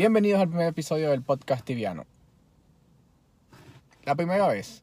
[0.00, 2.06] Bienvenidos al primer episodio del podcast tibiano.
[4.04, 4.82] La primera vez.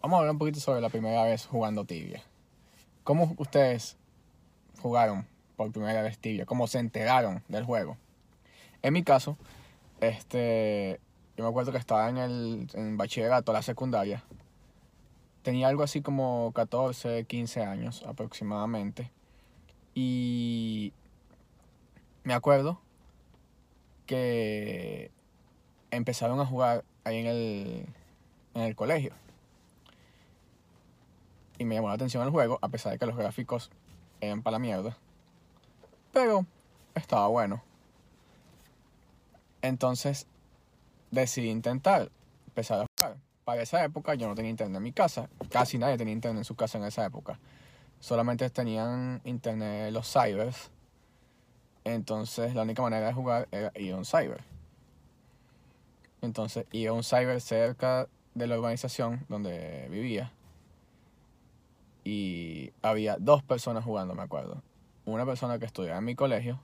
[0.00, 2.22] Vamos a hablar un poquito sobre la primera vez jugando tibia.
[3.02, 3.96] ¿Cómo ustedes
[4.80, 5.26] jugaron
[5.56, 6.46] por primera vez tibia?
[6.46, 7.96] ¿Cómo se enteraron del juego?
[8.80, 9.36] En mi caso,
[10.00, 11.00] este,
[11.36, 14.22] yo me acuerdo que estaba en el en bachillerato, la secundaria.
[15.42, 19.10] Tenía algo así como 14, 15 años aproximadamente.
[19.96, 20.92] Y
[22.22, 22.78] me acuerdo
[24.06, 25.10] que
[25.90, 27.86] empezaron a jugar ahí en el,
[28.54, 29.12] en el colegio.
[31.58, 33.70] Y me llamó la atención el juego, a pesar de que los gráficos
[34.20, 34.96] eran para la mierda.
[36.12, 36.46] Pero
[36.94, 37.62] estaba bueno.
[39.60, 40.26] Entonces
[41.10, 42.10] decidí intentar
[42.48, 43.18] empezar a jugar.
[43.44, 45.28] Para esa época yo no tenía internet en mi casa.
[45.50, 47.38] Casi nadie tenía internet en su casa en esa época.
[48.00, 50.70] Solamente tenían internet los cybers
[51.84, 54.44] entonces la única manera de jugar era ir a un cyber.
[56.20, 60.32] Entonces ir a un cyber cerca de la urbanización donde vivía.
[62.04, 64.62] Y había dos personas jugando, me acuerdo.
[65.04, 66.60] Una persona que estudiaba en mi colegio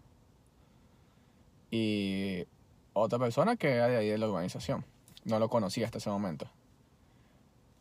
[1.71, 2.47] y
[2.93, 4.85] otra persona que era de ahí de la urbanización.
[5.25, 6.49] No lo conocía hasta ese momento.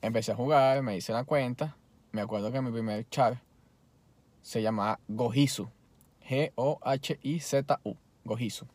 [0.02, 1.76] Empecé a jugar, me hice la cuenta.
[2.12, 3.42] Me acuerdo que mi primer char
[4.42, 5.70] se llamaba Gojisu.
[6.28, 8.68] G-O-H-I-Z-U, Gojisu.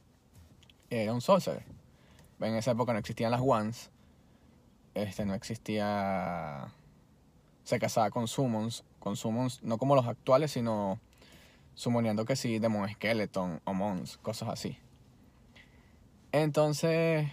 [0.91, 1.65] Era un sorcerer.
[2.41, 3.91] En esa época no existían las ones.
[4.95, 6.73] Este, no existía.
[7.65, 8.85] Se casaba con summons.
[8.99, 10.99] Con summons, no como los actuales, sino
[11.75, 14.79] summoneando que sí, Demon Skeleton o Mons, cosas así.
[16.31, 17.29] Entonces,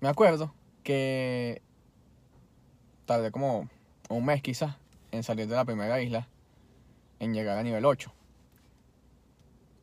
[0.00, 1.62] me acuerdo que
[3.06, 3.68] tardé como
[4.08, 4.76] un mes quizás
[5.10, 6.28] en salir de la primera isla,
[7.18, 8.12] en llegar a nivel 8.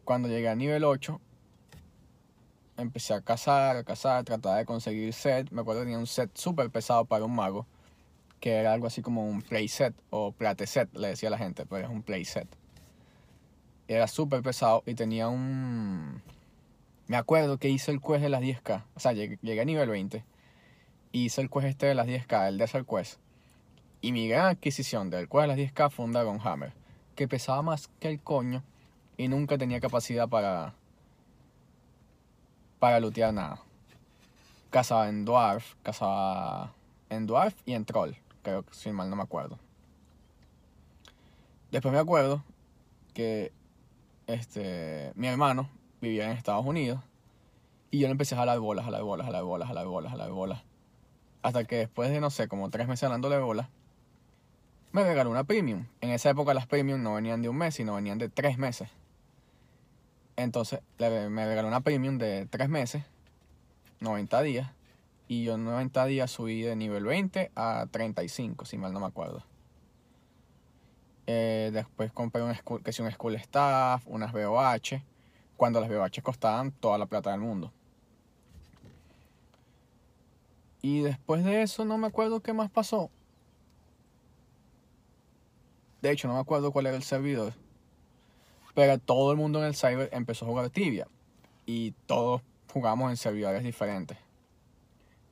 [0.08, 1.20] Cuando llegué a nivel 8,
[2.78, 5.52] empecé a cazar, a cazar, tratar de conseguir set.
[5.52, 7.68] Me acuerdo que tenía un set súper pesado para un mago,
[8.40, 11.38] que era algo así como un play set o plate set, le decía a la
[11.38, 12.48] gente, pero es un play set.
[13.90, 16.22] Era súper pesado y tenía un...
[17.08, 20.24] Me acuerdo que hice el quest de las 10k, o sea, llegué, a nivel 20.
[21.12, 23.20] hice el quest este de las 10k, el Desert Quest.
[24.00, 26.72] Y mi gran adquisición del quest de las 10k fue un Dragon Hammer,
[27.14, 28.64] que pesaba más que el coño
[29.18, 30.74] y nunca tenía capacidad para
[32.80, 33.60] para lootear nada.
[34.70, 36.74] Cazaba en Dwarf, cazaba
[37.10, 38.14] en Dwarf y en Troll,
[38.44, 39.58] creo que si mal no me acuerdo.
[41.72, 42.44] Después me acuerdo
[43.14, 43.52] que
[44.28, 45.70] este mi hermano
[46.00, 47.02] vivía en Estados Unidos
[47.90, 50.64] y yo le empecé a jalar bolas, jalar bolas, jalar bolas, jalar bolas, jalar bolas.
[51.42, 53.70] Hasta que después de, no sé, como tres meses jalándole bolas,
[54.92, 55.86] me regaló una premium.
[56.02, 58.90] En esa época las premium no venían de un mes, sino venían de tres meses.
[60.38, 63.04] Entonces me regaló una premium de 3 meses,
[64.00, 64.72] 90 días.
[65.28, 69.08] Y yo en 90 días subí de nivel 20 a 35, si mal no me
[69.08, 69.44] acuerdo.
[71.26, 75.04] Eh, después compré un school, que un School Staff, unas BOH,
[75.58, 77.74] cuando las BOH costaban toda la plata del mundo.
[80.82, 83.10] Y después de eso no me acuerdo qué más pasó.
[86.02, 87.54] De hecho, no me acuerdo cuál era el servidor.
[88.78, 91.08] Pero todo el mundo en el cyber empezó a jugar tibia.
[91.66, 94.20] Y todos jugamos en servidores diferentes.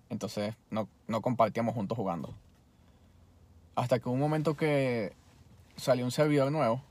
[0.09, 0.89] Entonces no,
[1.21, 2.33] compartíamos juntos jugando.
[3.75, 5.13] Hasta que hubo un momento que
[5.75, 6.81] salió un servidor nuevo.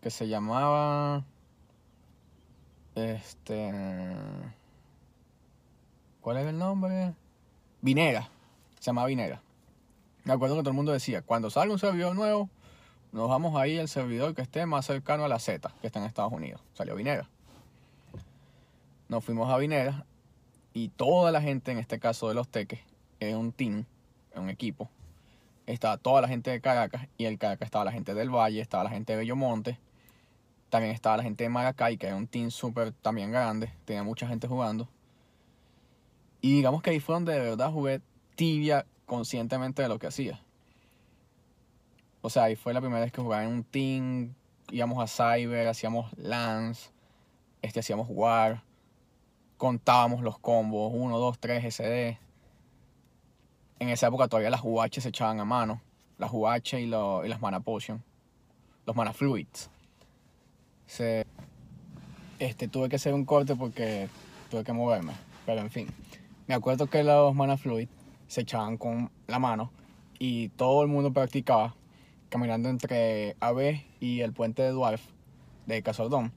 [0.00, 1.24] Que se llamaba...
[2.94, 3.72] Este...
[6.20, 7.12] ¿Cuál era el nombre?
[7.80, 8.30] Vinera.
[8.78, 9.42] Se llamaba Vinera.
[10.22, 12.48] Me acuerdo que todo el mundo decía, cuando salga un servidor nuevo,
[13.16, 16.04] nos vamos ahí al servidor que esté más cercano a la Z, que está en
[16.04, 16.60] Estados Unidos.
[16.74, 17.26] Salió Vinera.
[19.08, 20.04] Nos fuimos a Vinera
[20.74, 22.80] y toda la gente, en este caso de los teques,
[23.20, 23.86] en un team,
[24.34, 24.90] en un equipo.
[25.64, 28.84] Estaba toda la gente de Caracas y en Caracas estaba la gente del Valle, estaba
[28.84, 29.78] la gente de Bellomonte.
[30.68, 34.28] También estaba la gente de Maracay, que era un team súper también grande, tenía mucha
[34.28, 34.90] gente jugando.
[36.42, 38.02] Y digamos que ahí fue donde de verdad jugué
[38.34, 40.42] tibia conscientemente de lo que hacía.
[42.26, 44.34] O sea, ahí fue la primera vez que jugaba en un team,
[44.72, 46.90] íbamos a Cyber, hacíamos Lance,
[47.62, 48.64] este, hacíamos War,
[49.56, 52.18] contábamos los combos, 1, 2, 3, SD.
[53.78, 55.80] En esa época todavía las UH se echaban a mano,
[56.18, 58.02] las UH y, las Mana Potion,
[58.86, 59.70] los Mana Fluids.
[60.88, 64.08] este, tuve que hacer un corte porque
[64.50, 65.12] tuve que moverme,
[65.46, 65.86] pero en fin.
[66.48, 67.92] Me acuerdo que los Mana Fluids
[68.26, 69.70] se echaban con la mano
[70.18, 71.76] y todo el mundo practicaba
[72.36, 75.00] caminando entre AB y el puente de Dwarf
[75.64, 76.32] de Casordón.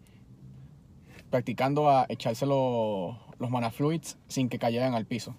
[1.29, 5.35] practicando a echarse los, los mana fluids sin que cayeran al piso,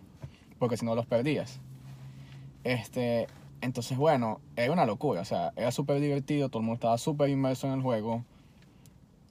[0.59, 1.61] porque si no los perdías.
[2.63, 3.27] Este,
[3.63, 7.31] entonces, bueno, era una locura, o sea, era súper divertido, todo el mundo estaba súper
[7.31, 8.23] inmerso en el juego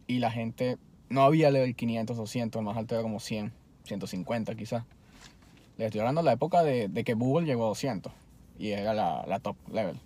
[0.07, 0.79] y la gente
[1.09, 3.53] no había level 500 o 100, el más alto era como 100,
[3.83, 4.83] 150 quizás.
[5.77, 8.11] Le estoy hablando de la época de, de que Google llegó a 200
[8.57, 9.99] y era la, la top level.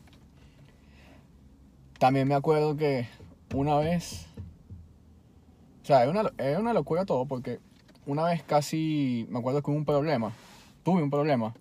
[2.03, 3.07] También me acuerdo que
[3.55, 4.27] una vez,
[5.83, 7.61] o sea, era una, era una locura todo porque
[8.05, 10.33] una vez casi, me acuerdo que hubo un problema,
[10.83, 11.53] tuve un problema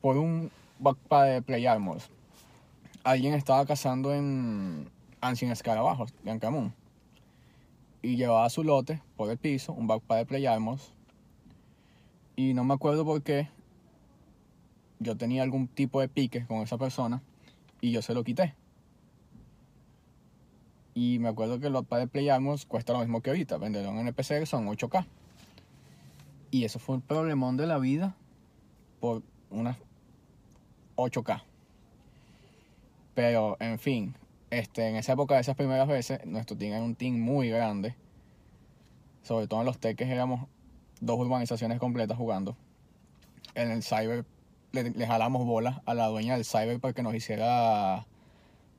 [0.00, 0.48] por un
[0.78, 2.08] backpack de Play Armors.
[3.02, 4.88] Alguien estaba cazando en
[5.20, 6.72] Ancient Escarabajos, de Ancamun.
[8.00, 10.92] Y llevaba su lote por el piso, un backpack de Play Armors.
[12.36, 13.48] Y no me acuerdo por qué.
[15.00, 17.20] Yo tenía algún tipo de pique con esa persona
[17.80, 18.54] y yo se lo quité.
[20.94, 23.56] Y me acuerdo que backpack de Play Armors cuesta lo mismo que ahorita.
[23.58, 25.06] Venderlo en NPC son 8K.
[26.50, 28.14] Y eso fue un problemón de la vida
[29.00, 29.78] por unas
[30.96, 31.42] 8K.
[33.14, 34.14] Pero, en fin,
[34.50, 37.94] este, en esa época, de esas primeras veces, nuestro team era un team muy grande.
[39.22, 40.46] Sobre todo en los teques éramos
[41.00, 42.56] dos urbanizaciones completas jugando.
[43.54, 44.24] En el cyber
[44.72, 48.06] le, jalamos bolas a la dueña del cyber para que nos hiciera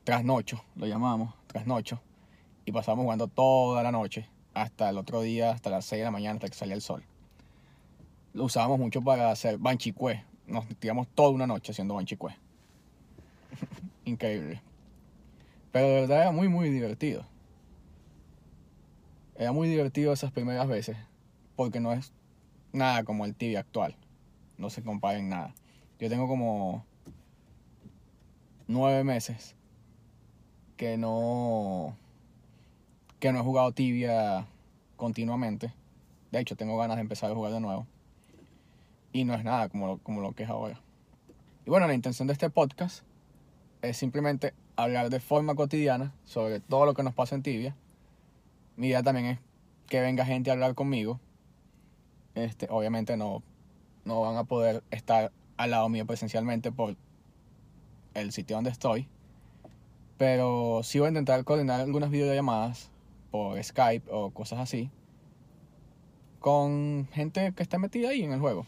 [0.03, 2.01] trasnocho, lo llamamos, trasnocho.
[2.65, 6.11] Y pasamos jugando toda la noche, hasta el otro día, hasta las 6 de la
[6.11, 7.03] mañana, hasta que salía el sol.
[8.33, 12.35] Lo usábamos mucho para hacer banchicue, nos tiramos toda una noche haciendo banchicue.
[14.05, 14.61] Increíble.
[15.71, 17.25] Pero de verdad era muy, muy divertido.
[19.35, 20.97] Era muy divertido esas primeras veces.
[21.55, 22.13] Porque no es
[22.71, 23.95] nada como el tibia actual.
[24.57, 25.53] No se compara en nada.
[25.99, 26.85] Yo tengo como
[28.67, 29.55] nueve meses
[30.77, 31.95] que no
[33.19, 34.47] que no he jugado tibia
[34.97, 35.73] continuamente.
[36.31, 37.87] De hecho, tengo ganas de empezar a jugar de nuevo
[39.13, 40.81] y no es nada como lo, como lo que es ahora.
[41.65, 43.03] Y bueno, la intención de este podcast
[43.81, 47.75] es simplemente hablar de forma cotidiana sobre todo lo que nos pasa en Tibia.
[48.75, 49.39] Mi idea también es
[49.87, 51.19] que venga gente a hablar conmigo.
[52.35, 53.43] Este, obviamente no,
[54.03, 56.95] no van a poder estar al lado mío presencialmente por
[58.15, 59.07] el sitio donde estoy.
[60.17, 62.91] Pero sí voy a intentar coordinar algunas videollamadas
[63.31, 64.91] por Skype o cosas así
[66.39, 68.65] con gente que esté metida ahí en el juego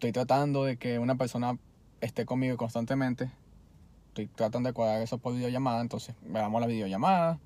[0.00, 1.58] estoy tratando de que una persona
[2.00, 3.30] esté conmigo constantemente.
[4.08, 7.38] Estoy tratando de cuadrar eso por videollamada, entonces grabamos la videollamada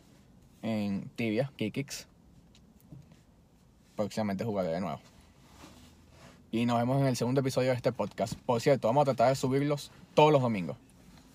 [0.61, 2.05] en Tibia, Kikix.
[3.95, 4.99] Próximamente jugaré de nuevo.
[6.51, 8.33] Y nos vemos en el segundo episodio de este podcast.
[8.45, 10.75] Por cierto, vamos a tratar de subirlos todos los domingos.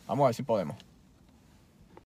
[0.06, 0.91] Vamos a ver si podemos.